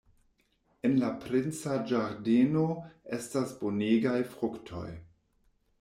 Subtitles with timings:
[0.87, 2.65] En la princa ĝardeno
[3.21, 4.87] estas bonegaj fruktoj.